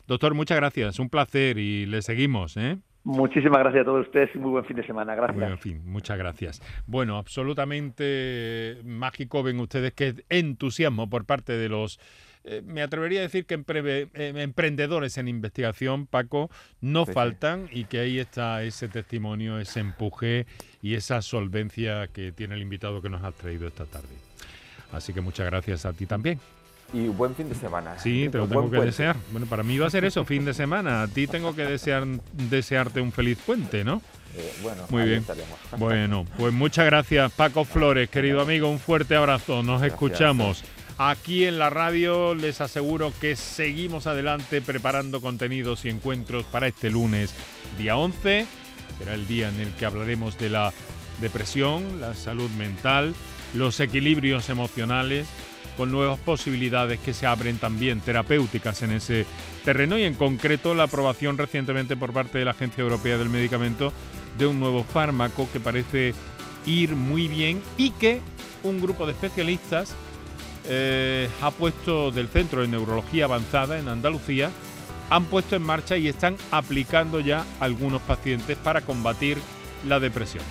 Doctor, 0.06 0.34
muchas 0.34 0.56
gracias, 0.56 0.98
un 0.98 1.08
placer 1.08 1.58
y 1.58 1.86
le 1.86 2.02
seguimos, 2.02 2.56
¿eh? 2.56 2.78
Muchísimas 3.04 3.58
gracias 3.58 3.82
a 3.82 3.84
todos 3.84 4.06
ustedes 4.06 4.30
y 4.34 4.38
muy 4.38 4.52
buen 4.52 4.64
fin 4.64 4.76
de 4.76 4.86
semana. 4.86 5.14
Gracias. 5.14 5.50
en 5.50 5.58
fin, 5.58 5.82
muchas 5.84 6.16
gracias. 6.16 6.62
Bueno, 6.86 7.16
absolutamente 7.16 8.78
mágico 8.84 9.42
ven 9.42 9.58
ustedes 9.58 9.92
que 9.92 10.24
entusiasmo 10.28 11.10
por 11.10 11.24
parte 11.24 11.52
de 11.52 11.68
los, 11.68 11.98
eh, 12.44 12.62
me 12.64 12.80
atrevería 12.80 13.20
a 13.20 13.22
decir 13.22 13.44
que 13.44 13.60
eh, 13.66 14.08
emprendedores 14.14 15.18
en 15.18 15.26
investigación, 15.26 16.06
Paco, 16.06 16.48
no 16.80 17.04
faltan 17.04 17.68
y 17.72 17.84
que 17.84 17.98
ahí 17.98 18.20
está 18.20 18.62
ese 18.62 18.86
testimonio, 18.88 19.58
ese 19.58 19.80
empuje 19.80 20.46
y 20.80 20.94
esa 20.94 21.22
solvencia 21.22 22.06
que 22.06 22.30
tiene 22.30 22.54
el 22.54 22.62
invitado 22.62 23.02
que 23.02 23.10
nos 23.10 23.24
ha 23.24 23.32
traído 23.32 23.66
esta 23.66 23.84
tarde. 23.84 24.14
Así 24.92 25.12
que 25.12 25.20
muchas 25.20 25.46
gracias 25.46 25.86
a 25.86 25.92
ti 25.92 26.06
también 26.06 26.38
y 26.92 27.08
buen 27.08 27.34
fin 27.34 27.48
de 27.48 27.54
semana. 27.54 27.98
Sí, 27.98 28.28
te 28.30 28.38
lo 28.38 28.46
tengo 28.46 28.70
que 28.70 28.80
desear. 28.80 29.16
Bueno, 29.30 29.46
para 29.46 29.62
mí 29.62 29.78
va 29.78 29.86
a 29.86 29.90
ser 29.90 30.04
eso, 30.04 30.24
fin 30.24 30.44
de 30.44 30.54
semana. 30.54 31.02
A 31.02 31.08
ti 31.08 31.26
tengo 31.26 31.54
que 31.54 31.64
desear 31.64 32.06
desearte 32.32 33.00
un 33.00 33.12
feliz 33.12 33.38
puente, 33.44 33.84
¿no? 33.84 34.02
Eh, 34.36 34.54
bueno, 34.62 34.82
muy 34.90 35.02
bien. 35.04 35.24
Bueno, 35.78 36.26
pues 36.36 36.52
muchas 36.52 36.84
gracias, 36.86 37.32
Paco 37.32 37.64
Flores, 37.64 38.10
querido 38.10 38.42
amigo. 38.42 38.68
Un 38.68 38.78
fuerte 38.78 39.16
abrazo. 39.16 39.62
Nos 39.62 39.82
escuchamos. 39.82 40.64
Aquí 40.98 41.46
en 41.46 41.58
la 41.58 41.70
radio 41.70 42.34
les 42.34 42.60
aseguro 42.60 43.12
que 43.20 43.34
seguimos 43.36 44.06
adelante 44.06 44.60
preparando 44.60 45.20
contenidos 45.20 45.84
y 45.86 45.88
encuentros 45.88 46.44
para 46.44 46.66
este 46.66 46.90
lunes, 46.90 47.34
día 47.78 47.96
11. 47.96 48.46
Será 48.98 49.14
el 49.14 49.26
día 49.26 49.48
en 49.48 49.60
el 49.60 49.72
que 49.72 49.86
hablaremos 49.86 50.38
de 50.38 50.50
la 50.50 50.72
depresión, 51.20 52.00
la 52.00 52.14
salud 52.14 52.50
mental, 52.50 53.14
los 53.54 53.80
equilibrios 53.80 54.50
emocionales 54.50 55.26
con 55.76 55.90
nuevas 55.90 56.18
posibilidades 56.18 57.00
que 57.00 57.14
se 57.14 57.26
abren 57.26 57.58
también 57.58 58.00
terapéuticas 58.00 58.82
en 58.82 58.92
ese 58.92 59.26
terreno 59.64 59.98
y 59.98 60.04
en 60.04 60.14
concreto 60.14 60.74
la 60.74 60.84
aprobación 60.84 61.38
recientemente 61.38 61.96
por 61.96 62.12
parte 62.12 62.38
de 62.38 62.44
la 62.44 62.52
Agencia 62.52 62.82
Europea 62.82 63.18
del 63.18 63.28
Medicamento 63.28 63.92
de 64.38 64.46
un 64.46 64.60
nuevo 64.60 64.84
fármaco 64.84 65.48
que 65.52 65.60
parece 65.60 66.14
ir 66.66 66.94
muy 66.94 67.28
bien 67.28 67.62
y 67.76 67.90
que 67.90 68.20
un 68.62 68.80
grupo 68.80 69.06
de 69.06 69.12
especialistas 69.12 69.94
eh, 70.68 71.28
ha 71.40 71.50
puesto 71.50 72.10
del 72.10 72.28
Centro 72.28 72.62
de 72.62 72.68
Neurología 72.68 73.24
Avanzada 73.24 73.78
en 73.78 73.88
Andalucía, 73.88 74.50
han 75.10 75.24
puesto 75.24 75.56
en 75.56 75.62
marcha 75.62 75.96
y 75.96 76.08
están 76.08 76.36
aplicando 76.50 77.20
ya 77.20 77.44
algunos 77.60 78.00
pacientes 78.02 78.56
para 78.58 78.80
combatir 78.82 79.38
la 79.86 79.98
depresión. 80.00 80.44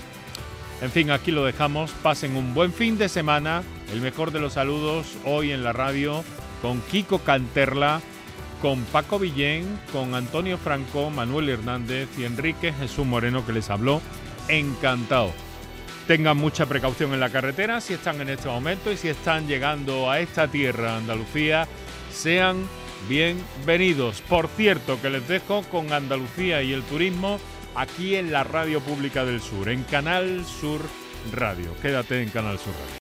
En 0.82 0.92
fin, 0.92 1.12
aquí 1.12 1.32
lo 1.32 1.46
dejamos. 1.46 1.92
Pasen 2.04 2.36
un 2.36 2.54
buen 2.54 2.74
fin 2.74 2.98
de 2.98 3.08
semana. 3.08 3.64
El 3.92 4.00
mejor 4.02 4.32
de 4.32 4.40
los 4.40 4.54
saludos 4.54 5.18
hoy 5.26 5.52
en 5.52 5.64
la 5.64 5.74
radio 5.74 6.24
con 6.62 6.80
Kiko 6.82 7.20
Canterla, 7.20 8.02
con 8.62 8.82
Paco 8.86 9.20
Villén, 9.20 9.80
con 9.92 10.16
Antonio 10.16 10.58
Franco, 10.58 11.10
Manuel 11.10 11.50
Hernández 11.50 12.08
y 12.18 12.24
Enrique 12.24 12.72
Jesús 12.72 13.06
Moreno 13.06 13.46
que 13.46 13.52
les 13.52 13.70
habló. 13.70 14.02
Encantado. 14.48 15.34
Tengan 16.08 16.38
mucha 16.38 16.66
precaución 16.68 17.14
en 17.14 17.20
la 17.20 17.30
carretera 17.30 17.82
si 17.82 17.94
están 17.94 18.22
en 18.22 18.30
este 18.30 18.48
momento 18.48 18.92
y 18.92 18.98
si 18.98 19.10
están 19.10 19.48
llegando 19.48 20.10
a 20.10 20.20
esta 20.20 20.48
tierra, 20.48 20.98
Andalucía, 20.98 21.68
sean 22.14 22.68
bienvenidos. 23.10 24.22
Por 24.22 24.48
cierto, 24.48 25.02
que 25.02 25.10
les 25.10 25.28
dejo 25.28 25.64
con 25.64 25.92
Andalucía 25.92 26.64
y 26.64 26.72
el 26.72 26.84
turismo 26.84 27.40
aquí 27.76 28.16
en 28.16 28.32
la 28.32 28.44
Radio 28.44 28.80
Pública 28.80 29.26
del 29.26 29.42
Sur, 29.42 29.70
en 29.70 29.84
Canal 29.84 30.46
Sur 30.46 30.82
Radio. 31.34 31.74
Quédate 31.82 32.22
en 32.22 32.30
Canal 32.30 32.58
Sur 32.58 32.74
Radio. 32.74 33.00